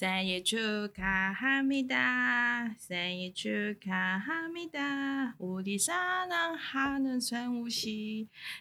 [0.00, 0.56] 三月初
[0.96, 3.50] 卡哈密达三月初
[3.84, 7.86] 卡哈密达五地沙拉哈能存五十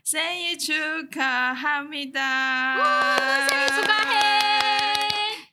[0.04, 0.74] 三月初
[1.10, 2.76] 卡哈密达。
[2.78, 3.18] 哇
[3.48, 3.94] 三月十八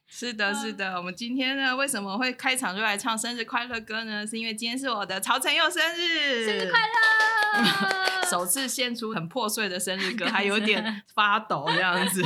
[0.09, 4.27] 是的是的我们今天呢为什么会开场就来唱生日快乐歌呢？
[4.27, 6.47] 是因为今天是我的曹承佑生日。
[6.47, 8.16] 生日快乐。
[8.31, 12.23] 首次献出很破碎的生日歌，还有点 发抖这样子。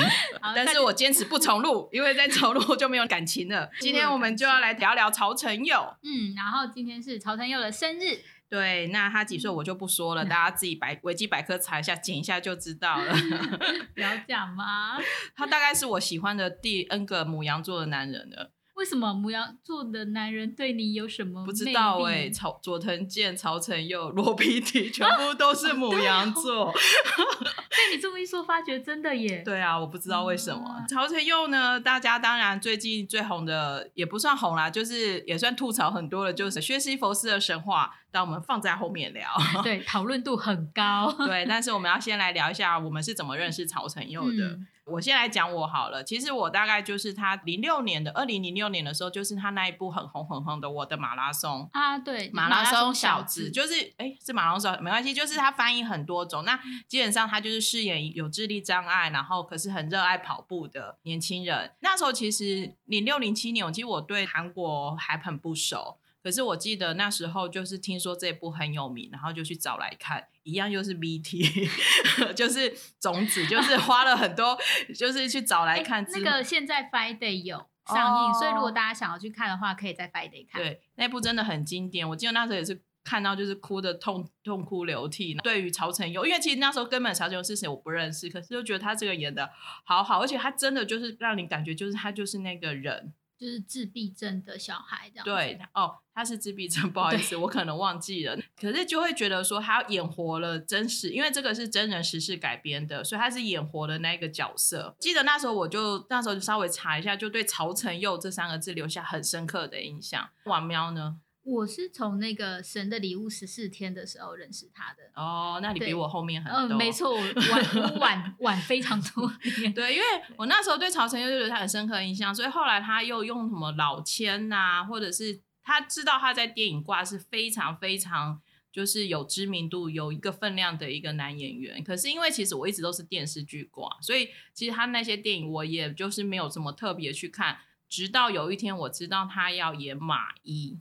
[0.55, 3.69] 但是我坚持不重录，因为在重录就没有感情了。
[3.81, 5.97] 今天我们就要来聊聊曹承佑。
[6.03, 8.21] 嗯，然后今天是曹承佑的生日。
[8.49, 13.15] 对，那他几岁我就不说了，大家自己百维基百科查一下，剪一下就知道了。
[13.95, 14.99] 不要讲吗？
[15.37, 18.51] 他大概是我喜欢的第 N 个母羊座的男人了。
[18.81, 21.45] 为什么母羊座的男人对你有什么？
[21.45, 26.73] 不知道哎，曹佐藤健、曹承佑、罗 皮体全部都是母羊座。
[28.21, 29.43] 么一说，发觉真的耶。
[29.45, 31.81] 对啊，我不知道为什么曹承佑呢？
[31.81, 37.97] 大家当然最近最红的也不算红啦，就是也算吐槽很多的，就是薛西佛斯的神话。
[38.13, 39.31] 但我们放在后面聊。
[39.63, 41.13] 对，讨论度很高。
[41.27, 44.59] 对，但是我们要先来聊一下我们是怎么认识曹承佑的。
[44.85, 56.45] 我先来讲我好了，其实我大概就是他零六年的二零零六年的时候，就是他那一部很红很红的《我的马拉松》啊，对，马拉松小子，就是哎，是马拉松没关系，就是他翻译很多种。
[56.45, 56.59] 那
[56.89, 61.73] 基本上他就是饰演有智力障碍，然后可是很热爱跑步的年轻人。
[61.81, 65.99] 那时候其实零六零七年，其实我对韩国还很不熟。
[66.23, 71.67] 可是我记得那时候就是听说这部很有名，然后就去找来看，一样又是 BT，
[72.37, 74.59] 就是种子，就是花了很多，
[74.95, 76.07] 就是去找来看。
[76.13, 80.61] 那个现在 Friday 有上映，所以如果大家想要去看的话，可以在 Friday 看。
[80.61, 85.35] 对，那部真的很经典，我记得那时候也是看到就是哭的痛痛哭流涕。
[85.43, 89.51] 对于曹承佑，因为其实那时候根本曹承佑是谁我不认识，可是就觉得他这个演的
[89.85, 93.13] 好好，而且他真的就是让你感觉就是他就是那个人。
[93.37, 95.25] 就是自闭症的小孩这样。
[95.25, 98.39] 对哦，他是自闭症，不好意思，我可能忘记了。
[98.61, 104.95] 可是就会觉得说他演活了真实，因为这个是真人实事改编的，所以他是演活了那个角色。
[105.01, 110.29] 记得那时候我就那时候就稍微查一下，就对曹承佑这三个字留下很深刻的印象。
[110.45, 111.17] 王喵呢？
[111.43, 119.27] 我是从那个《神的礼物》十四天的时候认识他的哦，那你比我后面很多，嗯，没错，晚晚 晚非常多。
[119.75, 120.05] 对，因为
[120.37, 128.41] 我那时候对曹承佑就觉得他很深刻印象，所以后来他又用什么老千呐，或者是他知道他在电影挂是非常非常
[128.71, 131.83] 就是有知名度、有一个分量的一个男演员。
[131.83, 137.59] 可是因为其实我一直都是电视剧挂，所以其实他那些电影我也就是没有什么特别去看，
[137.89, 140.79] 直到有一天我知道他要演马一。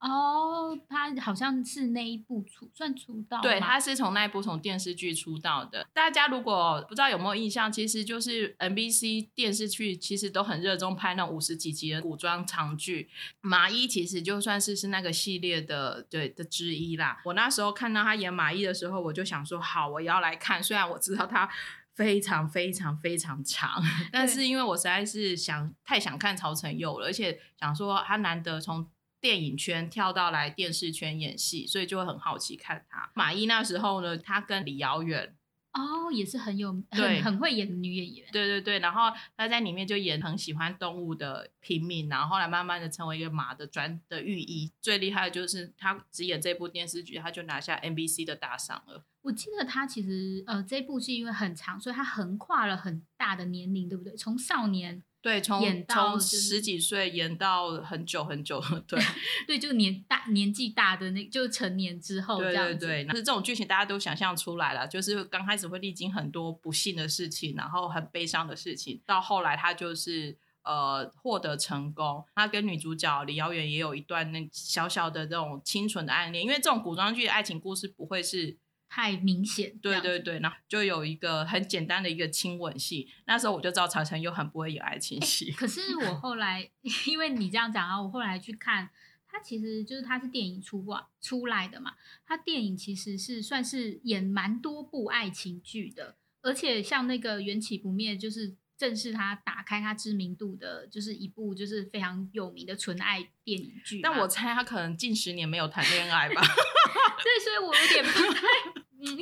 [0.00, 5.86] 哦，他好像是那一部出算出道，对，他是从那一部从电视剧出道的。
[5.92, 13.10] 大家如果不知道有没有印象，其实就是 NBC 电视剧其实都很热衷拍那五十几集的古装长剧。
[13.42, 17.20] 麻衣其实就算是是那个系列的对的之一啦。
[17.26, 20.62] 我那时候看到他演马一的时候，我就想说好，我要来看。
[20.62, 21.46] 虽然我知道他
[21.94, 28.88] 非常非常非常长， 但是因为我实在是想太想看曹承佑了，而且想说他难得从。
[29.20, 33.10] 电影圈跳到来电视圈演戏，所以就会很好奇看他。
[33.14, 35.36] 马伊那时候呢，他跟李瑶远
[35.72, 38.28] 哦，也是很有很很会演的女演员。
[38.32, 39.02] 对对对，然后
[39.36, 44.72] 她在里面就演很喜欢动物的平民，然后后来慢慢的成为一个马的专的御医。
[44.80, 49.04] 最厉害的就是她只演这部电视剧，她就拿下 NBC 的大赏了。
[49.22, 54.16] 我记得她其实呃这部戏因为很长，所以她横跨了很大的年龄，对不对？
[54.16, 55.04] 从少年。
[55.22, 58.98] 对，从从十几岁演到很久很久，对
[59.46, 62.86] 对，就年大年纪大的那，就成年之后这样子。
[62.86, 72.24] 对对对，是这种剧情大家都想象出来了，就是刚开始会历经很多不幸的事情，然后很悲伤的事情，到后来他就是呃获得成功。
[72.34, 78.56] 他跟女主角李瑶媛也有一段那小小的这种清纯的暗恋，因为这种古装剧的爱情故事不会是。
[78.92, 85.52] 太明显，对对对，然后就有一个很简单的一个亲吻戏，那时候我就知道曹承佑很不会演爱情戏。
[85.52, 86.68] 可是我 后来，
[87.06, 88.90] 因为你这样讲啊，我后来去看，
[89.28, 91.92] 他其实就是他是电影出过出来的嘛，
[92.26, 104.00] 他电影其实是算是演蛮多部爱情剧的，而且像那个缘起不灭，就是正是他打开他知名度的，就是一部就是非常有名的纯爱电影剧。
[104.02, 108.40] 但我猜他可能近十年没有谈恋爱吧， 所以所以我有点不太。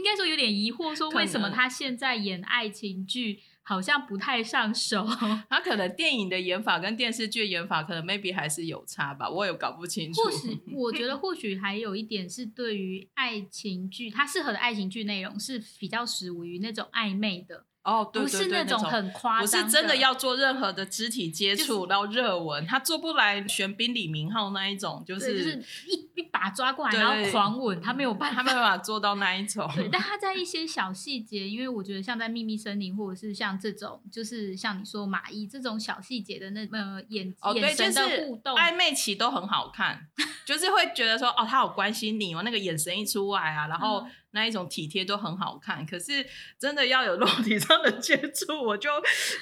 [0.08, 5.06] 嗯，应该说有点疑惑，说为什么他现在演爱情剧好像不太上手？
[5.50, 10.22] 他可能电影的演法跟电视剧演法可能 maybe 还是有差吧，我也搞不清楚。
[10.22, 17.66] 或许 我觉得或许还有一点是对于爱情剧，他适合的爱情剧内容是比较属于那种暧昧的。
[17.88, 28.38] 哦，对不是那种很夸张不，是真的要做任何的肢体接触，然后热吻，他做不来玄彬李明浩那一种，就是是一一把抓过来，然后狂吻，他没有办法。
[28.38, 29.68] 他没有办法做到那一种。
[29.74, 40.06] 对，但他在一些小细节，因为我觉得像在秘密森林，或者是像这种，就是像你说马伊这种小细节的那呃眼、眼神的互动，暧昧期都很好看，
[40.46, 45.84] 就是会觉得说，哦，他好关心你哦，那个眼神一出来啊，然后嗯那一种体贴都很好看。
[45.86, 46.26] 可是
[46.58, 48.90] 真的要有肉体上的接触，我就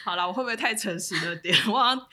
[0.04, 1.56] 好了，我会不会太诚实了点？
[1.68, 2.06] 我好像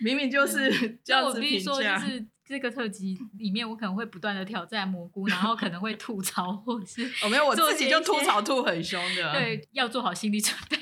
[0.00, 1.98] 明明就是这样子评我必须说，价。
[1.98, 10.76] 就是这个特辑里面，我可能会不断的挑战蘑菇，然后可能会吐槽，或者是哦、没有，我自己就吐槽吐很凶的。，对，要做好心理准备。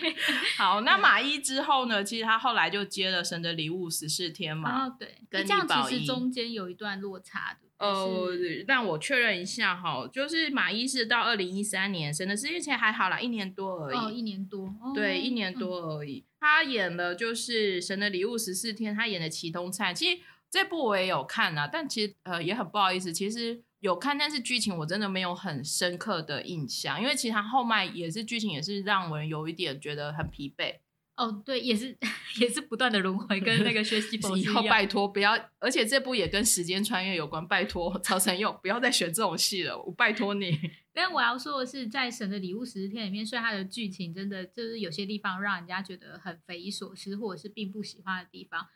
[0.57, 2.03] 好，那 马伊之后呢？
[2.03, 4.87] 其实他后来就接了《神的礼物》十四天嘛。
[4.87, 7.70] 哦，对，跟这样其实中间有一段落差的。
[7.81, 13.97] 呃是，让我确认一下哈，就是马伊是到二零一三年，《神的世界》前还好啦，一年多而已。
[13.97, 16.25] 哦，一年多，哦对，一年嗯多而已。
[16.39, 19.95] 他演了就是《神的礼物》十四天，他演的祁东菜。
[19.95, 30.77] 其实这部我也有看啊，但其实呃也很不好意思，其实有看，但是剧情我真的没有很深刻的印象，因为其实他后面也是剧情也是让人有一点觉得很疲惫。
[31.21, 31.95] 哦，对，也是
[32.41, 40.59] 也是不断的轮回，跟那个学习 以后拜托不要，而且这部也跟时间穿越有关，拜托曹承佑不要再选这种戏了，我拜托你。
[40.95, 48.67] 但我要说的是，在《神的礼物》十四天里面，虽然它的剧情真的就是有些地方让人家觉得很匪夷所思，或者是并不喜欢的地方，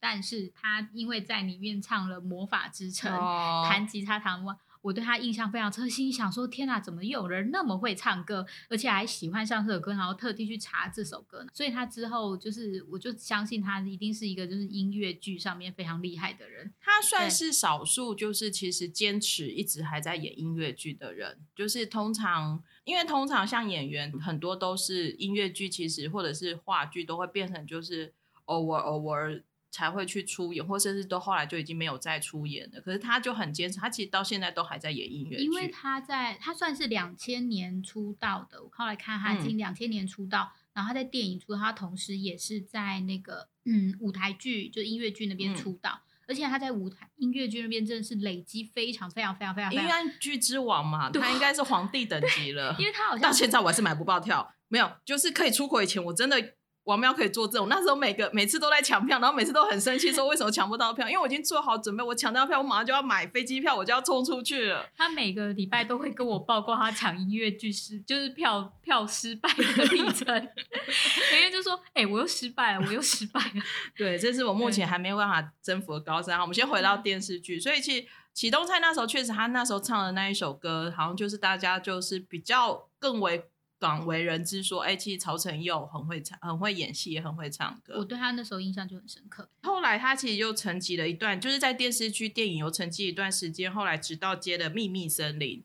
[0.00, 11.50] 但是他因为在里面唱了《魔法之城》哦弹吉他弹完，我对他印象非常深，心想说：天哪，怎么又有人那么会唱歌，而且还喜欢上这首歌，然后特地去查这首歌呢？
[11.54, 16.72] 所以他之后就是，我就相信他一定是一个就是音乐剧上面非常厉害的人。
[16.80, 21.38] 他算是少数，就是其实坚持一直还在演音乐剧的人。
[21.54, 28.12] 就是通常，因为通常像演员很多都是音乐剧，其实或者是话剧都会变成就是
[28.46, 29.40] 偶尔偶尔
[29.72, 32.80] 才会去出演，或甚至都后来就已经没有再出演了。
[32.82, 35.42] 可是他就很坚持，他其实到现在都还在演音乐剧。
[35.42, 52.76] 因为他在他算是两千年出道的，我后来看他已经两千年出道，然后他在电影出道，他同时也是在那个嗯舞台剧就音乐剧那边嗯出道，而且他在舞台音乐剧那边真的是累积非常非常非常非常非音常，乐剧之王嘛，他应该是皇帝等级 了。
[52.78, 61.08] 因为他好像到现在我还是买不爆跳，没有，就是可以出国以前，我真的王喵可以做这种，那时候每个每次都在抢票，然后每次都很生气，说为什么抢不到票？
[61.08, 64.84] 因为我已经做好准备，我抢到票，我马上就要买飞机票，我就要冲出去了。
[64.96, 70.34] 他每个礼拜都会跟我报告他抢音乐剧失就是票票失败的历程，
[71.34, 73.62] 因为就说哎、我又失败了，我又失败了，
[73.96, 76.36] 对，这是我目前还没有办法征服的高山。
[76.36, 83.44] 好，我们先回到电视剧，所以其实启东菜那时候确实，他那时候唱的那一首歌，好像就是大家就是比较更为
[83.82, 87.94] 广为人知，说，哎、其实曹承佑很会唱，很会演戏，也很会唱歌。
[87.98, 89.48] 我对他那时候印象就很深刻。
[89.62, 93.72] 后来他其实又沉寂了一段，就是在电视剧、电影有沉寂一段时间。
[93.72, 95.58] 后来直到接了《秘密森林》，《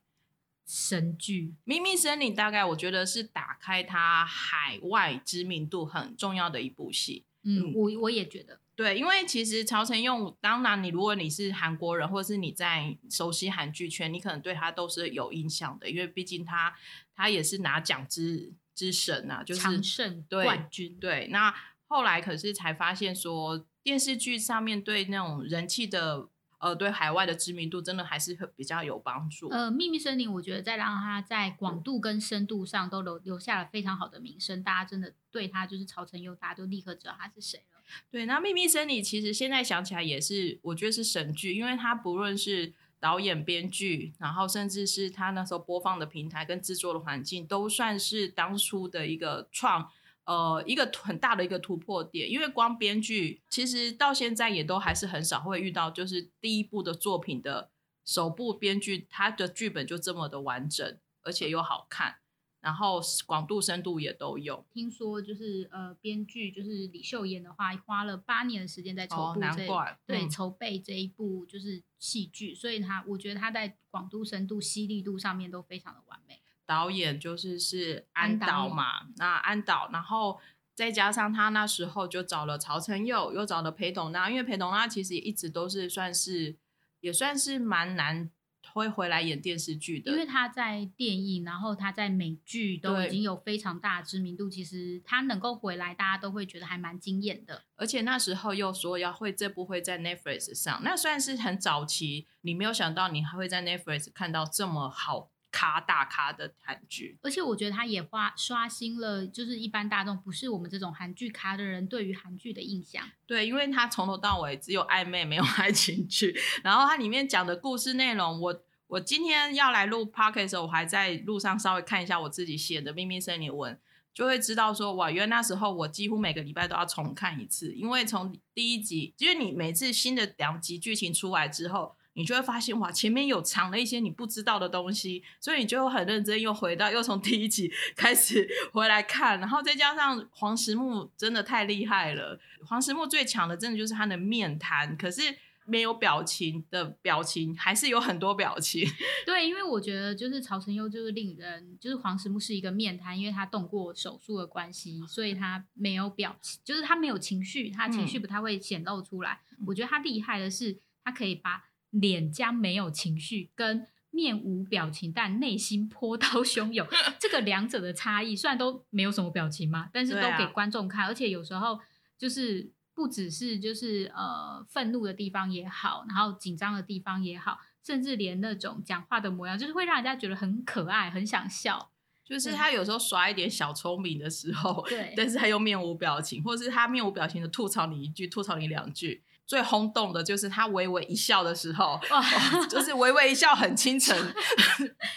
[0.65, 7.23] 神剧，秘密森林》大概我觉得是打开他海外知名度很重要的一部戏。
[7.43, 16.75] 嗯，嗯我我也觉得，对，因为其实曹承佑，当然你如果你是韩国人，或者是你在熟悉韩剧圈，你可能对他都是有印象的，因为毕竟他
[17.15, 21.51] 他也是拿奖之之神啊，就是常胜对冠军，对，那
[21.87, 29.49] 后来可是才发现说，电视剧上面对那种人气的，呃，对海外的知名度，真的还是会比较有帮助。
[29.49, 37.76] 呃，秘密森林，我觉得在让他在广度跟深度上都留留下了非常好的名声，大家真的对他就是曹承佑，大家都立刻知道他是谁了。
[38.11, 49.91] 对，那《秘密森林》其实现在想起来也是，我觉得是神剧，因为它不论是导演、编剧，然后甚至是他那时候播放的平台跟制作的环境，都算是当初的一个创。
[50.25, 57.69] 呃，一个很大的一个突破点，因为光编剧，其实到现在也都还是很少会遇到，就是第一部的作品的
[58.03, 62.17] 首部编剧，他的剧本就这么的完整，而且又好看，
[62.59, 64.65] 然后广度、深度也都有。
[64.73, 76.41] 听说就是呃，编剧就是李秀妍的话，花了八年的时间在筹哦部这、难怪对、嗯筹备这一部就是戏剧，所以他我觉得他在广度、深度、犀利度上面都非常的完美。
[76.65, 80.37] 导演就是是安安导嘛，那安导，然后
[80.75, 86.57] 再加上他那时候就找了曹承佑，又找了裴斗娜，因为裴斗娜其实也一直都是算是
[86.99, 88.29] 也算是蛮难
[88.77, 97.63] 会回来演电视剧的，因为他在电影，然后他在美剧都已经有非常大的知名度，其实他能够回来，大家都会觉得还蛮惊艳的。
[97.75, 107.17] 而且那时候又说要会这部会在 Netflix 上，那算是很早期，你没有想到你还会在 Netflix 看到这么好咖大咖的韩剧。
[107.21, 113.03] 而且我觉得他也花刷新了，就是一般大众不是我们这种韩剧咖的人对于韩剧的印象。
[113.25, 123.77] 对，因为他从头到尾只有暧昧没有爱情剧， 然后它里面讲的故事内容，我我今天要来录 p o c k e t 的时候，我还在路上稍微看一下我自己写的秘密森林文。
[124.13, 145.37] 就会知道说哇，原来那时候我几乎每个礼拜都要重看一次，因为从第一集，因为你每次新的两集剧情出来之后，你就会发现哇，前面有藏了一些你不知道的东西，所以你就很认真又回到又从第一集 开始回来看，然后再加上黄石木真的太厉害了，黄石木最强的真的就是他的面瘫，可是。
[145.69, 148.89] 没有表情的表情，还是有很多表情。
[149.27, 159.41] 对，因为我觉得就是曹承佑就是令人，就是黄石木是一个面瘫，因为他动过手术的关系，所以他没有表情，就是他没有情绪，他情绪不太会显露出来。
[159.67, 166.87] 我觉得他厉害的是，他可以把脸将没有情绪跟面无表情但内心波涛汹涌
[167.19, 171.77] 这个两者的差异，虽然都没有什么表情嘛，但是都给观众看，而且有时候
[172.17, 172.71] 就是。
[172.97, 181.91] 不只是就是呃愤怒的地方也好，然后紧张的地方也好，甚至连那种讲话的模样，就是会让人家觉得很可爱，很想笑。
[182.25, 189.23] 就是他有时候耍一点小聪明的时候，对，但是他又面无表情，或者是他面无表情的吐槽你一句，吐槽你两句。
[189.47, 191.97] 最轰动的就是他微微一笑的时候，
[192.69, 194.15] 就是微微一笑很倾城，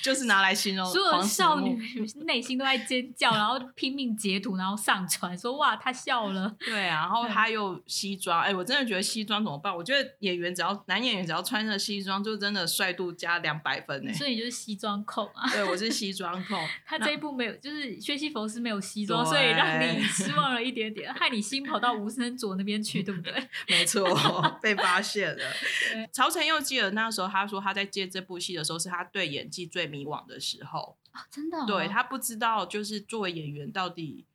[0.02, 1.76] 就是拿来形容所有少女
[2.24, 6.54] 内心都在尖叫，然后拼命截图，然后上传说哇他笑了。
[6.60, 9.74] 对啊，然后他又西装，哎，我真的觉得西装怎么办？
[9.74, 14.12] 我觉得演员只要男演员只要穿着西装，就真的帅度加两百分呢。
[14.12, 15.50] 所以就是西装控啊。
[15.50, 16.64] 对，我是 西装控。
[16.86, 23.34] 他这一部没有，就是薛西佛斯没有西装，所以让你失望了一点点，害你心跑到吴森卓那边去，对不对？
[23.68, 24.19] 没错。
[24.62, 25.44] 被发现了。
[26.12, 31.66] 曹承佑记得那时候，他说他在接这部戏的时候，是他对演技最迷惘的时候啊，真的。
[31.66, 34.26] 对他不知道，就是作为演员到底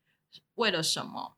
[0.55, 1.37] 为了什么，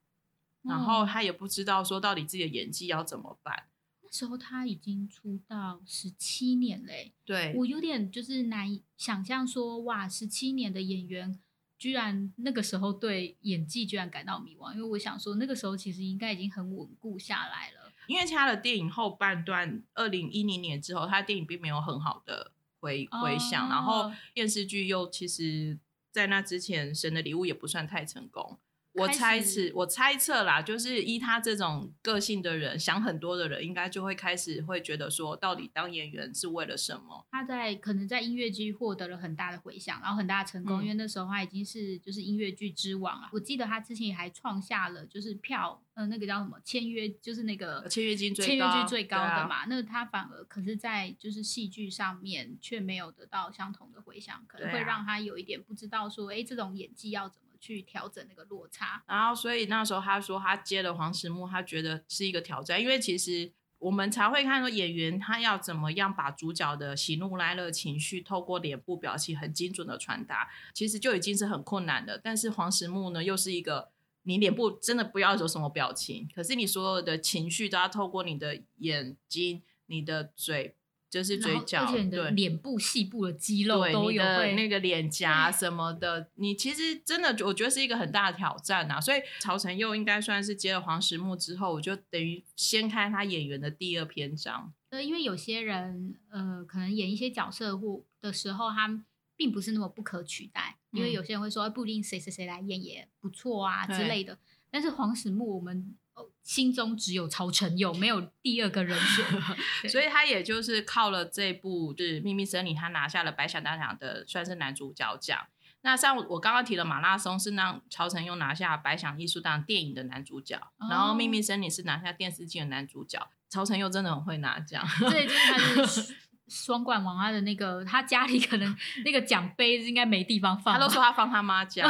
[0.63, 3.65] 然后他也不知道说到底自己的演技要怎么办。
[4.01, 11.39] 那时候他已经出道十七年嘞，对我有点就是难以想象说，哇，十七年的演员。
[11.79, 17.86] 居然那个时候对演技居然感到迷惘，因为我想说那个时候其实应该已经很稳固下来了。
[18.07, 25.77] 因为他的电影后半段，二零一零年之后，他的电影并没有很好的回回响，然后电视剧又其实
[26.11, 28.57] 在那之前，《神的礼物》也不算太成功。
[28.97, 37.25] 我猜测，我猜测啦，就是依他这种个性的人，想很多的人，应该就会开始会觉得说，到底当演员是为了什么？
[37.31, 43.29] 他在可能在音乐剧获得了很大的回响，然后很大的成功，因为那时候他已经是就是音乐剧之王了。
[43.31, 49.65] 我记得他之前也还创下了就是票，呃，那个叫什么签约，就是那个签约金签约金最高的嘛。
[49.65, 57.46] 那他反而可是在就是戏剧上面却没有得到相同的回响，可能会让他有一点不知道说，哎，这种演技要怎么。
[57.59, 72.17] 去调整那个落差，然后所以那时候他说他接了黄石木，他觉得是一个挑战，因为其实我们才会看说演员他要怎么样把主角的喜怒哀乐情绪透过脸部表情很精准的传达，其实就已经是很困难的。
[72.17, 73.91] 但是黄石木呢，又是一个
[74.23, 80.75] 你脸部真的不要有什么表情，可是你所有的情绪都要透过你的眼睛、你的嘴。
[81.09, 88.99] 就是嘴角，而且你的脸部细部的肌肉都有那个脸颊什么的，你其实真的我觉得是一个很大的挑战啊。
[88.99, 94.73] 所以曹承佑应该算是接了黄石木之后，我就等于掀开他演员的第二篇章。
[94.89, 99.03] 呃，因为有些人呃，可能演一些角色或的时候，他
[99.35, 100.77] 并不是那么不可取代。
[100.91, 104.37] 因为有些人会说，不一定谁谁谁来演也不错啊之类的。
[104.69, 105.95] 但是黄石木，我们。
[106.43, 109.25] 心中只有曹承佑，没有第二个人选，
[109.89, 115.47] 所以他也就是靠了这部就是《秘密森林》，他拿下了白想大奖的算是男主角奖。
[115.81, 120.59] 那像我刚刚提的马拉松是让曹承佑拿下白想艺术大电影的男主角，
[120.89, 123.29] 然后《秘密森林》是拿下电视剧的男主角。
[123.49, 126.15] 曹承佑真的很会拿奖，对，就是他是。
[126.47, 131.87] 双冠王，他的那个他家里可能 那个奖杯应该没地方放，他都说他放他妈家，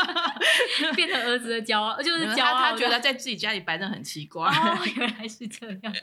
[0.96, 2.58] 变成儿子的骄傲， 就是骄傲。
[2.58, 4.50] 他觉得在自己家里摆的很奇怪，
[4.96, 5.94] 原来是这样。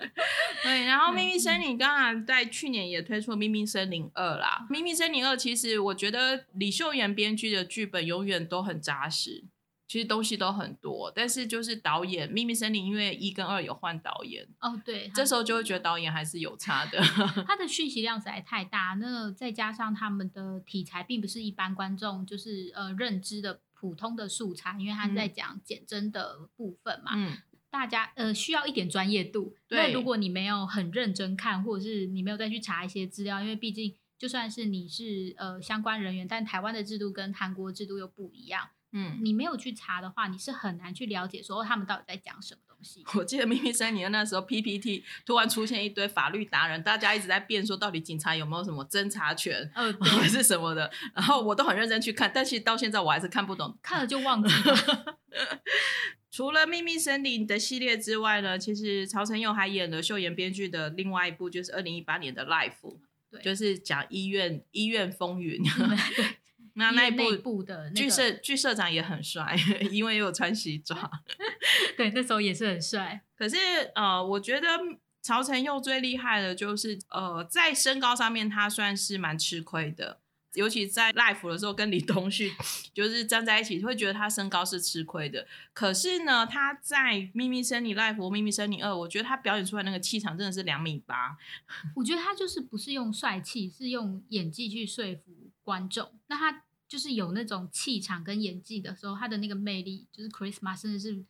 [0.63, 9.45] 对，然后《秘密森林》刚刚在去年也推出《秘密森林二》啦，《秘密森林二》其实我觉得李秀妍编剧的剧本永远都很扎实。
[9.93, 16.99] 其实东西都很多，但是就是导演《秘密森林》，因为一跟二有换导演哦，对，这时候就会觉得导演还是有差的。
[17.45, 27.37] 他的讯息量实在太大，那再加上他们的题材并不是一般观众就是呃认知的普通的素材，因为他在讲减真的部分嘛，嗯，
[27.69, 29.55] 大家呃需要一点专业度。
[29.69, 33.95] 那如果你没有很认真看，或者是你没有再去查一些资料，因为毕竟。
[34.15, 43.03] 就算是你是呃相关人员，但台湾的制度跟韩国制度又不一样，嗯，你没有去查的话，你是很难去了解说哦他们到底在讲什么东西。
[43.15, 49.91] 我记得《秘密森林》那时候 PPT 突然出现一堆法律达人，大家一直在辩说到底警察有没有什么侦查权，呃，
[50.29, 53.77] 是什么的，然后我都很认真去看，但其实到现在我还是看不懂。
[53.81, 55.17] 看了就忘记了。
[56.29, 62.81] 除了《秘密森林》的系列之外呢，其实曹承佑还演了秀妍编剧的另外一部，就是二零一八年的《Life》，
[63.31, 65.63] 对就是讲医院医院风云。
[66.75, 69.55] 对，那那一部部的那剧社剧社长也很帅，
[69.91, 71.09] 因为又有穿西装。
[71.97, 73.21] 对，那时候也是很帅。
[73.35, 73.57] 可是
[73.95, 74.67] 呃，我觉得
[75.21, 80.19] 曹承佑最厉害的就是呃，在身高上面他算是蛮吃亏的。
[80.53, 82.53] 尤其在 life 的时候，跟李东旭
[82.93, 85.47] 就是站在一起，会觉得他身高是吃亏的。
[85.73, 91.35] 可是呢，他在《秘密森林 life》《秘密森林二》，我觉得他表演出来那个气场真的是两米八。
[91.95, 96.11] 我觉得他就是不是用帅气，是用演技去说服观众。
[96.27, 101.25] 那他就是有那种气场跟演技的时候，他的那个魅力，就是 Christmas 甚至是，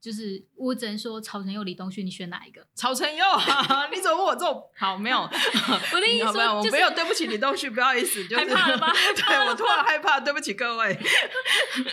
[0.00, 2.66] 就是我只能说曹承佑、李东旭，你选哪一个？
[2.74, 3.24] 曹承佑，
[3.94, 4.62] 你怎么问我这种？
[4.74, 5.18] 好，没有，
[5.92, 10.98] 我的意思没有，我没有，对不起李东旭，不好意思，就是害怕了吗 对我突然害怕，对不起各位。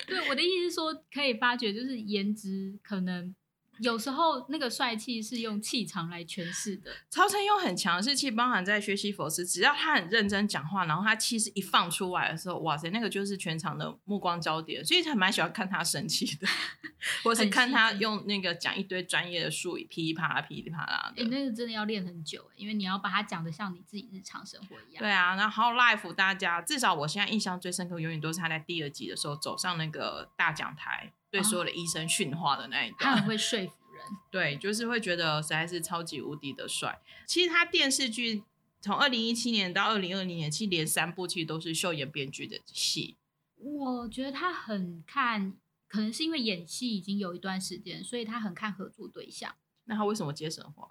[0.08, 3.36] 对我的意思是说，可以发觉，就是颜值可能
[3.82, 6.92] 有时候那个帅气是用气场来诠释的。
[7.10, 16.48] 曹承佑很强势气，包含在学习佛斯，只要他很认真讲话，然后他气势一放出来的时候，哇塞，那个就是全场的目光焦点，所以还蛮喜欢看他生气的，
[17.24, 21.30] 或是看他用那个讲一堆专业的术语，噼里啪啦、噼里啪啦哎、的。
[21.30, 25.00] 那个真的要练很久，因为你要把它讲的像你自己日常生活一样。
[25.00, 32.98] 对啊，然后 Life 大家至少我现在印象最深刻，永远都是他在第二集的时候走上那个大讲台，对所有的医生训话的那一段。
[33.00, 34.04] 他很会说服人。
[34.32, 37.02] 对，就是会觉得实在是超级无敌的帅。
[37.26, 38.44] 其实他电视剧
[38.82, 43.18] 从二零一七年到二零二零年，其实连三部其实都是秀妍编剧的戏。
[43.58, 45.54] 我觉得他很看，
[45.88, 49.54] 可能是因为演戏已经有一段时间，所以他很看合作对象。
[49.86, 50.90] 那他为什么接神话？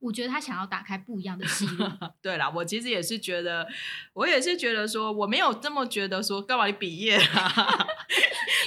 [0.00, 1.86] 我觉得他想要打开不一样的戏路。
[2.20, 3.68] 对啦，我其实也是觉得，
[4.12, 7.86] 我也是觉得说，我没有这么觉得说，干嘛你毕业啊？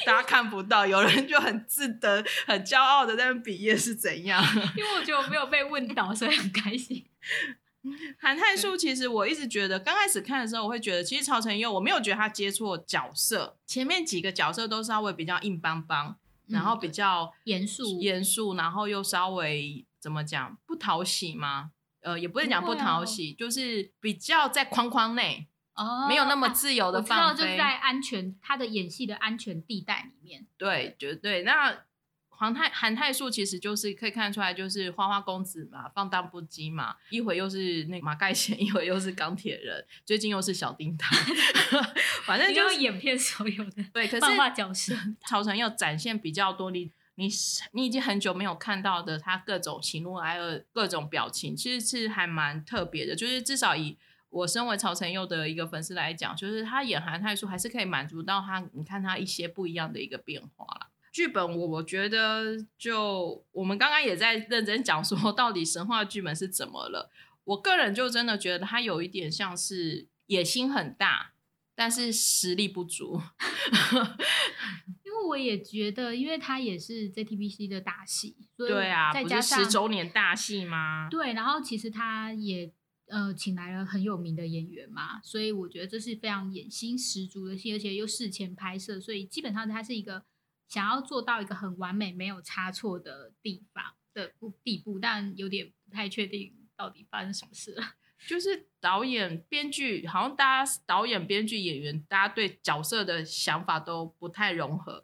[0.06, 4.44] 大家看不到，有人就很自得、很骄傲的在那边比耶是怎样？
[4.78, 7.06] 因为我觉得我没有被问到，所以很开心。
[8.18, 21.72] 韩泰树其实我一直觉得，刚开始看的时候，我会觉得其实曹承佑我没有觉得他接错角色，前面几个角色都稍微比较硬邦邦，然后比较严肃严肃，然后又稍微怎么讲不讨喜吗？
[22.02, 27.44] 呃，也不是讲不讨喜，就是比较在框框内，哦，没有那么啊自由的我知道，放飞。
[27.44, 30.46] 就是在安全他的演戏的安全地带里面。
[30.58, 31.44] 对，绝对。
[31.44, 31.84] 那
[32.30, 41.10] 黄太韩泰树其实就是可以看出来，就是花花公子嘛，放荡不羁嘛，一会又是那个马盖先，一会又是钢铁人，最近又是小叮当，
[42.26, 44.06] 反正就是演遍所有的对。
[44.08, 44.94] 可是漫画是角色，
[45.28, 47.30] 曹承佑展现比较多，你你
[47.72, 53.16] 你已经很久没有看到的他各种喜怒哀乐、各种表情，其实是还蛮特别的。
[53.16, 53.98] 就是至少以
[54.36, 60.90] 我身为曹承佑的一个粉丝来讲，就是他演韩泰树还是可以满足到他，你看他一些不一样的一个变化啦。
[61.12, 67.10] 剧本我我觉得就我们刚刚也在认真讲说， 到底神话剧本是怎么了？
[67.46, 71.32] 我个人就真的觉得他有一点像是野心很大，
[71.74, 73.22] 但是实力不足。
[75.06, 81.08] 因为我也觉得，因为他也是 JTBC 的大戏，所以对啊，不是再加上十周年大戏吗？
[81.10, 82.70] 对，然后其实他也
[83.08, 90.26] 呃请来了很有名的演员嘛，所以我觉得这是非常野心十足的戏，而且又事前拍摄，所以基本上它是一个
[90.68, 97.84] 想要做到一个很完美、没有差错的地方的步地步，但有点不太确定到底发生什么事了。
[98.28, 105.04] 就是导演、编剧，好像大家导演、编剧、演员，大家对角色的想法都不太融合，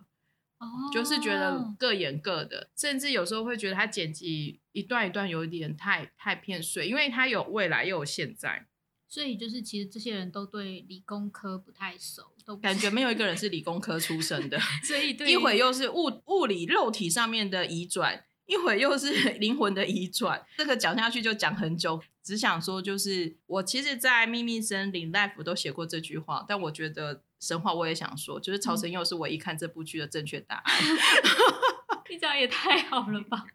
[0.58, 8.68] 哦就是觉得各演各的，甚至有时候会觉得他剪辑一段一段有一点太太片碎，因为他有未来又有现在，
[9.08, 22.02] 所以就是其实这些人都对理工科不太熟，都感觉没有一个人是理工科出身的， 所以对一于会又是物物理肉体上面的移转，一会又是 灵魂的移转，这个讲下去就讲很久。
[22.24, 30.76] 只想说，就是我其实，在《秘密森林》Life 都写过这句话，但我觉得神话我也想说，就是曹承佑是我一看这部剧的正确答案。
[32.12, 33.46] 你讲也太好了吧？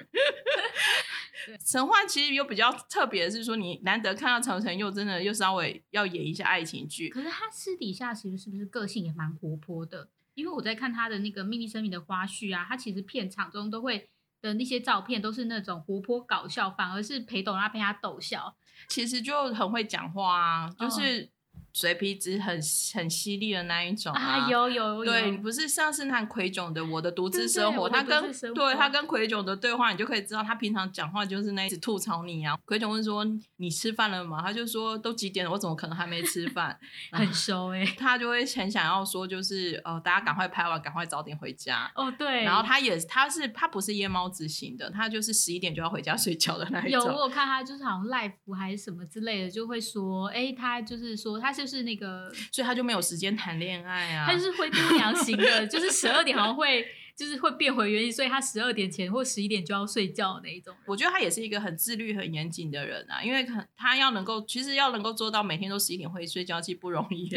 [1.64, 10.09] 神话其实有比较特别的是说，你难得看到曹承佑真的又稍微要演一下爱情剧，可是他私底下其实是不是个性也蛮活泼的？
[10.35, 14.09] 因为我在看他的那个《秘密生命》的花絮啊，他其实片场中都会
[14.40, 18.57] 的那些照片都是那种活泼搞笑，反而是裴董他被他逗笑。
[18.88, 21.31] 其实就很会讲话啊，就是。
[21.77, 22.59] 嘴皮子很
[22.95, 32.57] 很犀利的那一种啊，有有有，对，不是上次那奎炯的《我的独自生活》，他跟对他跟奎炯的对话，你就可以知道他平常讲话就是那一直吐槽你啊。
[32.65, 33.23] 奎炯问说
[33.59, 36.79] ：“你吃饭了吗？”他就说：“都几点了，我怎么可能还没吃饭？
[37.12, 41.93] ”很熟哎，他就会很想要说，就是呃，大家赶快拍完，赶快早点回家。
[41.95, 42.43] 哦，对。
[42.45, 47.05] 然后他也他是他不是夜猫子型的，他就是十一点就要回家睡觉的那一种。
[47.05, 54.26] 有我看他就是好像 life 还是什么之类的，就会说：“哎，他就是说他就是那个。”所以他就没有时间谈恋爱啊。
[54.26, 60.74] 他就是灰姑娘型的，就是十二点好像会就是会变回原形，所以他十二点前或十一点就要睡觉那一种。
[60.87, 67.29] 我觉得他也是一个很自律、很严谨的人啊，因为他他要能够，其实要能够做到每天都十一点会睡觉，其实不容易。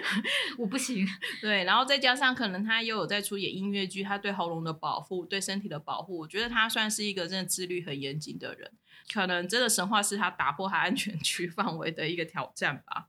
[0.58, 1.06] 我不行。
[1.40, 8.70] 对，然后再加上可能他又有在出演音乐剧，他对喉咙的保护、对身体的保护，我觉得他算是一个真的自律很严谨的人。
[9.12, 13.08] 可能真的神话是他打破他安全区范围的一个挑战吧。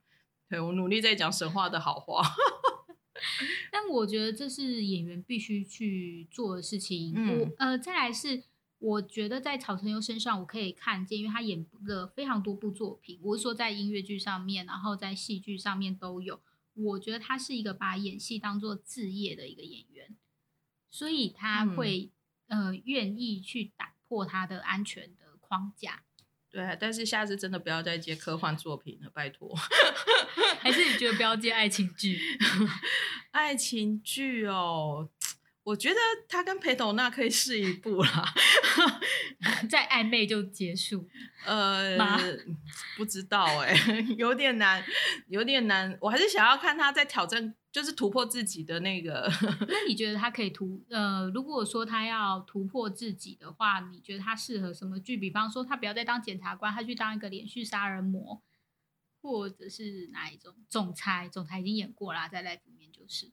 [0.54, 2.22] 对我努力在讲神话的好话，
[3.74, 7.12] 但我觉得这是演员必须去做的事情。
[7.40, 8.44] 我呃，再来是
[8.78, 16.40] 我觉得在曹承佑身上，我可以看见，因为他演了非常多部作品，我是说在音乐剧上面，然后在戏剧上面都有。
[16.76, 20.16] 我觉得他是一个把演戏当做置业的一个演员，
[20.92, 22.12] 所以他会
[22.46, 26.04] 呃愿意去打破他的安全的框架。
[26.52, 29.58] 对，但是下次真的不要再接科幻作品了，拜托。
[30.64, 32.20] 还是你觉得不要接爱情剧？
[33.32, 35.10] 爱情剧哦，
[35.64, 35.96] 我觉得
[36.30, 38.34] 他跟裴斗娜可以试一部啦，
[39.70, 41.08] 再暧昧就结束。
[41.46, 41.98] 呃，
[42.96, 43.76] 不知道哎，
[44.18, 44.84] 有点难，
[45.28, 45.98] 有点难。
[46.02, 47.54] 我还是想要看他在挑战。
[47.74, 49.28] 就是突破自己的那个。
[49.68, 55.18] 那你觉得他可以突呃，如果说他要突破自己的话，你觉得他适合什么剧？
[55.18, 58.40] 比方说，他不要再当检察官，他去当一个连续杀人魔，
[59.24, 61.30] 或者是哪一种总裁？
[61.30, 63.32] 总裁已经演过啦，在 life 里面就是。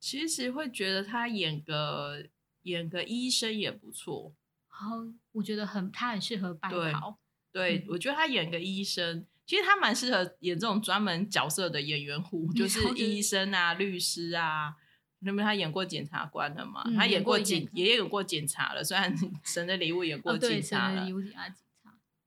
[0.00, 2.26] 其实会觉得他演个
[2.62, 4.32] 演个医生也不错。
[4.66, 4.86] 好，
[5.32, 7.18] 我觉得很他很适合白袍。
[7.52, 9.26] 对，我觉得他演个医生。
[9.44, 14.74] 其实他蛮适合演这种专门角色的演员户， 就是医生啊、律师啊。
[15.20, 16.82] 那么他演过检察官的嘛？
[16.96, 18.82] 他演过警，也有过检察了。
[18.82, 21.06] 虽然 《神的礼物》演过警察了。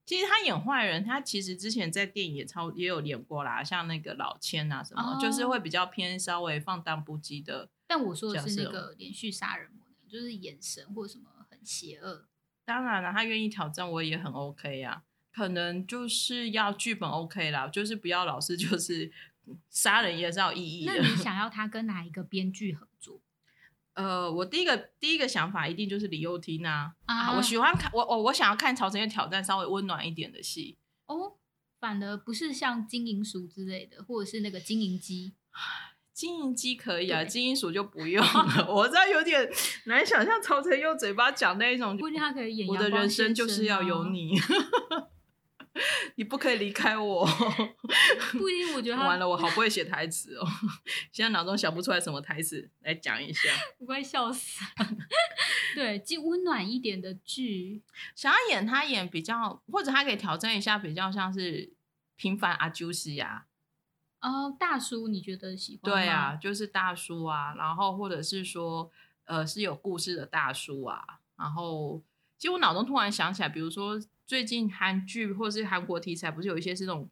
[0.10, 7.70] 其实他演坏人，他其实之前在电影也超也有演过啦，像那个老千啊什么，就是会比较偏稍微放荡不羁的。
[7.86, 12.26] 但我说的是那个连续杀人魔，就是眼神或什么很邪恶。
[12.66, 15.04] 当然了，他愿意挑战，我也很 OK 呀。
[15.32, 19.12] 可能就是要剧本 OK 啦，就是不要老是就是
[19.70, 20.94] 杀人也是要意义的。
[20.96, 23.22] 那你想要他跟哪一个编剧合作？
[24.00, 31.34] 呃，我第一个第一个想法一定就是李幼廷啊，啊，我喜欢看我我我想要看曹承佑挑战稍微温暖一点的戏哦，
[31.82, 35.34] 反而不是像金银鼠之类的，或者是那个金银鸡。
[36.14, 38.68] 金银鸡可以啊，金银鼠就不用了。
[38.72, 39.50] 我这有点
[39.86, 42.68] 难想象曹承佑嘴巴讲那一种，不一定他可以演。
[42.68, 44.34] 我的人生就是要有你。
[46.16, 47.26] 你不可以离开我。
[48.34, 50.48] 不一定，我觉得 完了，我好不会写台词哦。
[51.12, 54.88] 现在脑中想不出来什么台词来讲一下， 我快笑死了。
[55.76, 57.82] 对，既温暖一点的剧，
[58.16, 61.74] 想要演他演比较，或者他可以挑战一下，比较像是
[62.16, 63.46] 平凡阿朱西呀。
[64.22, 65.92] 哦，大叔，你觉得喜欢？
[65.92, 68.92] 对啊，就是大叔啊，然后或者是说，
[69.24, 71.20] 呃，是有故事的大叔啊。
[71.38, 72.04] 然后，
[72.38, 74.00] 其实我脑中突然想起来，比如说。
[74.30, 77.10] 最近韩剧或是韩国题材，不是有一些是那种，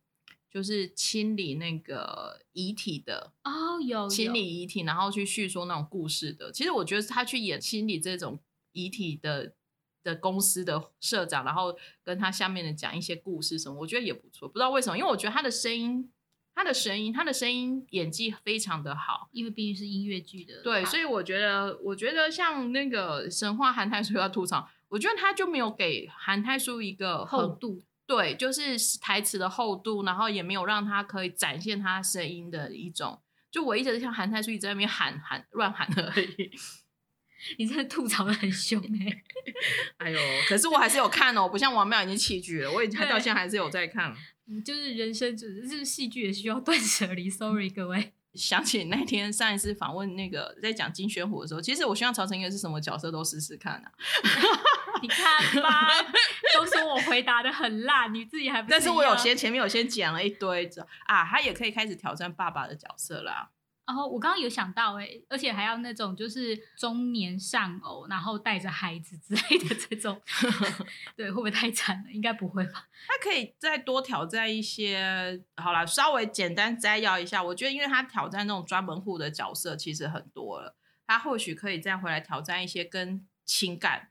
[0.51, 6.51] 就是清理那个遗体的哦，有清理遗体，然后去叙说那种故事的。
[6.51, 8.39] 其实我觉得他去演清理这种
[8.71, 9.56] 遗体的
[10.03, 14.47] 的公司的社长，然后跟他下面的讲一些故事什么，我觉得也不错。
[14.47, 16.12] 不知道为什么，因为我觉得他的声音，
[16.53, 20.62] 他的声音，他的声音演技非常的好，因为毕竟是音乐剧的。
[20.62, 24.69] 对，所以我觉得，我觉得像那个神话韩泰说要吐槽。
[24.89, 33.21] 我觉得他就没有给韩泰书一个厚度，对，就是台词的厚度，然后也没有让他可以展现他声音的一种。
[33.52, 36.52] 就我一直像韩泰书一直在那边喊喊乱喊而已。
[37.60, 39.23] 你真的吐槽的很凶哎！
[39.97, 44.12] 哎呦，可是我还是有看哦，不像王妙已经弃剧了，我已经到现在还是有在看。
[44.65, 47.30] 就是人生，就是戏剧也需要断舍离。
[47.30, 48.13] Sorry，各位。
[48.38, 53.91] 想起那天上一次访问那个在讲金宣虎的时候，其实我希望曹承佑是什么角色都试试看啊。
[55.02, 55.88] 你看吧，
[56.56, 58.69] 都说我回答的很烂，你自己还不？
[58.69, 60.69] 但是我有先前面有先讲了一堆，
[61.06, 63.50] 啊，他也可以开始挑战爸爸的角色啦。
[63.88, 70.21] 然后我刚刚有想到、欸，而且还要那种就是中年丧偶，然后带着孩子之类的这种，
[71.15, 72.12] 对，会不会太惨了？
[72.12, 72.89] 应该不会吧？
[73.08, 77.41] 他可以再多挑战一些，好啦，稍微简单摘要一下。
[77.41, 80.76] 我觉得，因为他挑战那种专门户的角色其实很多了，
[81.08, 84.10] 他或许可以再回来挑战一些跟情感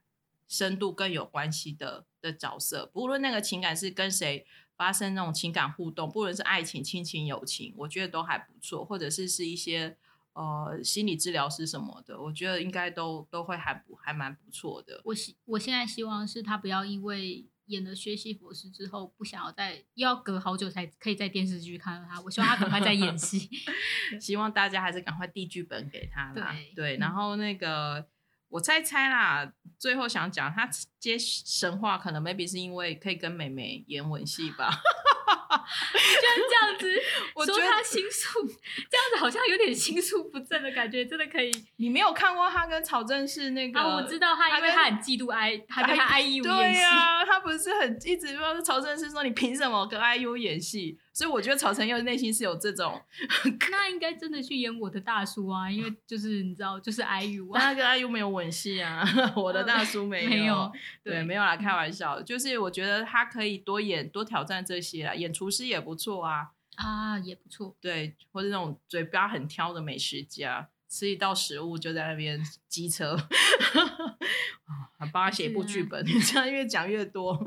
[0.49, 9.97] 深度更有关系的的角色，不论那个情感是跟谁发生那种情感互动，不论是爱情、亲情、友情，我觉得都还不错，或者是是一些
[10.35, 15.01] 呃心理治疗师什么的，我觉得应该都都会还不还蛮不错的。
[15.05, 22.21] 我希我现在希望是他不要因为演了《学习佛师》之后，不想要再又要隔好久才可以在电视剧看到他。
[22.21, 23.51] 我希望他赶快在演戏。
[24.21, 26.55] 希望大家还是赶快递剧本给他啦。
[26.77, 28.07] 对然后那个
[28.49, 34.71] 我猜猜啦，最后想讲他接神话，可能 maybe 是因为可以跟美美演吻戏吧。
[35.27, 37.03] 居然这样子
[37.35, 38.47] 我说他心术，
[38.91, 41.51] 这样子好像有点心术不正的感觉，真的可以。
[41.77, 43.81] 你没有看过他跟曹正奭那个？
[43.81, 46.81] 啊，我知道他，因为他很嫉妒 I，他跟他 IU 对演戏。
[46.81, 50.99] 呀、他不是很一直说曹正奭说你凭什么跟 IU 演戏？
[51.17, 53.01] 所以我觉得曹承佑内心是有这种，
[53.73, 59.03] 那应该真的去演我的大叔啊，因为就是你知道，就是 IU 啊，但他跟 IU 没有吻戏啊，
[59.35, 67.75] 我的大叔没有， 没有对，对没有啦，开玩笑，就是我觉得他可以多演多挑战这些啦，演厨师也不错啊，啊也不错。
[67.81, 77.43] 对，或者那种嘴巴很挑的美食家，吃一道食物就在那边机车，啊还帮他写一部剧本，这样越讲越多。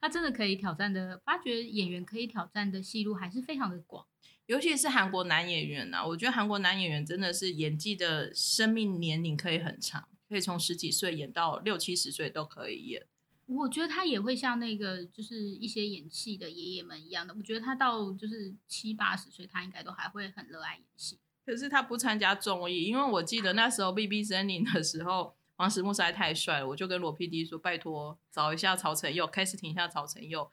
[0.00, 4.06] 他真的可以挑战的，发觉演员可以挑战的戏路还是非常的广。
[4.46, 13.06] 尤其是韩国男演员呐、我觉得韩国男演员真的是演技的生命年龄可以很长，可以从十几岁演到六七十岁都可以演。
[13.46, 21.18] 我觉得他也会像那个就是一些演戏的爷爷们一样的，我觉得他到就是七八十岁，他应该都还会很热爱演戏。
[21.46, 30.48] 可是他不参加综艺，因为我记得那时候 B B 森林的时候，黄石木实在太帅了，我就跟罗 PD 说，拜托找一下曹承佑，开始停一下曹承佑。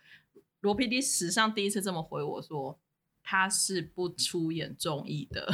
[0.61, 2.79] 罗 PD 史上第一次这么回我说，
[3.21, 5.47] 他是不出演综艺的。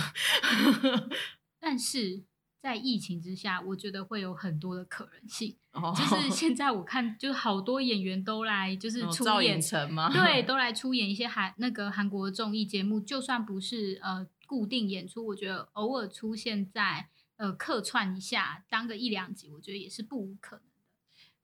[1.60, 2.24] 但是
[2.62, 5.58] 在疫情之下，我觉得会有很多的可能性。
[5.74, 10.10] 哦就是现在我看，就是好多演员都来，就是出演成吗？
[10.14, 13.02] 对，都来出演一些韩那个韩国综艺节目。
[13.02, 17.10] 就算不是呃固定演出，我觉得偶尔出现在
[17.42, 20.71] 呃客串一下，当个一两集，我觉得也是不无可能。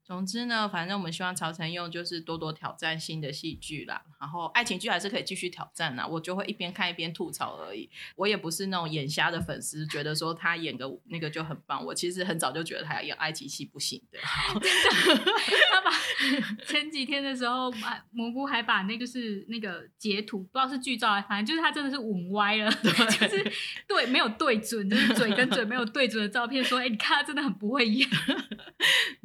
[0.08, 6.06] 总之呢，反正我们希望曹承佑就是多多挑战新的戏剧啦，然后爱情剧还是可以继续挑战啦。
[6.06, 7.90] 我就会一边看一边吐槽而已。
[8.16, 11.84] 我也不是那种眼瞎的粉丝，觉得说他演个那个就很棒。
[11.84, 14.18] 我其实很早就觉得他演爱情戏不行的。
[14.24, 15.90] 他把
[16.66, 17.70] 前几天的时候，
[18.10, 23.52] 蘑菇还把那个是那个截图，不知道是剧照还反正就是他真的是吻歪了，就是
[23.86, 28.08] 对没有对准，就是嘴跟嘴没有对准的照片，说哎、你看他真的很不会演。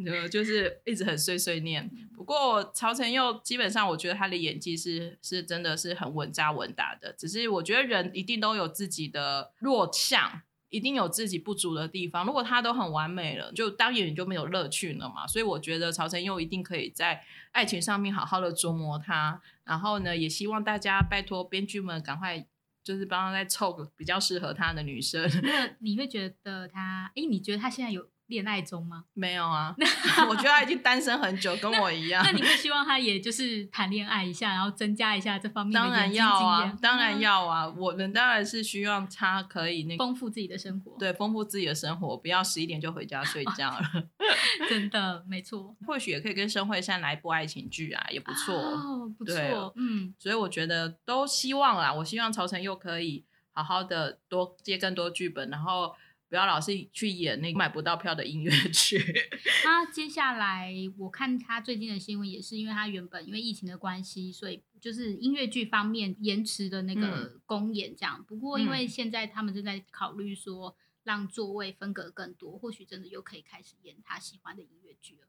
[0.06, 1.89] 呃，就是一直很碎碎念。
[2.16, 7.13] 不过曹承佑基本上，我觉得他的演技是是真的是很稳扎稳打的。
[7.13, 12.26] 只是我觉得人一定都有自己的弱项，一定有自己不足的地方。
[12.26, 15.28] 如果他都很完美了，就当演员就没有乐趣了嘛。
[15.28, 19.42] 所以我觉得曹承佑一定可以在爱情上面好好的琢磨他。
[19.63, 22.46] 然后呢，也希望大家拜托编剧们赶快。
[22.84, 29.06] 就是帮他再凑个比较适合他的女生，那你会觉得他，哎、你觉得他现在有恋爱中吗？
[29.13, 29.76] 没有啊？
[30.28, 32.24] 我觉得他已经单身很久，跟我一样。
[32.26, 37.67] 那你会希望他也就是谈恋爱一下，然后增加一下这方面的当然要，啊当然嗯要啊！
[37.78, 43.80] 我们当然是希望他可以那个丰富自己的生活。，对丰富自己的生活，不要十一点就回家睡觉了。
[44.67, 48.56] 真的没错，或许也可以跟申惠善来一部爱情剧啊，也不错。
[48.56, 55.93] 哦，不错，嗯，所以我觉得都希望啦，我希望曹晨又可以好好的多接更多剧本，然后
[56.34, 58.98] 不要老是去演那个买不到票的音乐剧。
[59.63, 68.26] 那接下来我看他最近的新闻，也是因为他原本因为疫情的关系，所以就是音乐剧方面延迟的那个公演这样。
[68.28, 75.28] 不过因为现在他们正在考虑说让座位分隔更多，或许真的又可以开始演他喜欢的音乐剧了。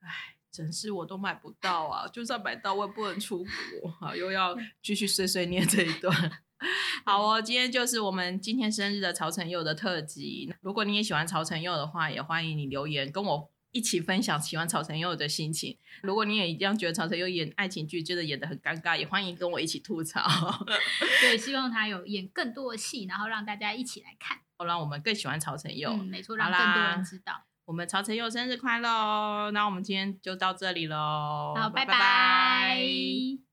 [0.00, 2.06] 唉，真是我都买不到啊！
[2.08, 6.42] 就算买到，我也不能出国啊，又要继续碎碎念这一段。
[7.04, 10.52] 好哦，今天就是我们今天生日的曹承佑的特辑。
[10.60, 15.76] 如果你也喜欢曹承佑的话，也欢迎你留言跟我一起分享喜欢曹承佑的心情。
[16.02, 20.22] 如果你也一样觉得曹承佑演爱情剧真的演的很尴尬，也欢迎跟我一起吐槽
[21.20, 24.38] 对，希望他有演更多的戏，然后让大家一起来看。
[24.64, 25.90] 让我们更喜欢曹承佑。
[25.90, 27.44] 嗯，没错，好让更多啦人知道。
[27.66, 29.50] 我们曹承佑生日快乐哦！
[29.52, 33.45] 那我们今天就到这里喽，好，拜拜拜